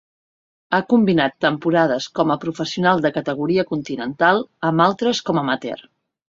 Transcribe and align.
Ha 0.75 0.77
combinat 0.93 1.35
temporades 1.45 2.07
com 2.19 2.33
a 2.35 2.37
professional 2.45 3.03
de 3.07 3.11
categoria 3.19 3.67
continental, 3.75 4.43
amb 4.71 4.85
altres 4.89 5.23
com 5.29 5.43
amateur. 5.45 5.87